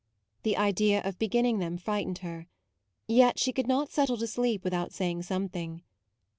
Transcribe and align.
The 0.41 0.57
idea 0.57 1.03
of 1.03 1.19
beginning 1.19 1.59
them 1.59 1.77
frightened 1.77 2.17
her; 2.25 2.47
yet 3.07 3.37
she. 3.37 3.53
could 3.53 3.67
not 3.67 3.91
settle 3.91 4.17
to 4.17 4.25
sleep 4.25 4.63
without 4.63 4.91
saying 4.91 5.21
some 5.21 5.47
thing. 5.47 5.83